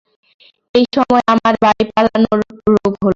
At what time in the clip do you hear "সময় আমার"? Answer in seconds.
0.95-1.53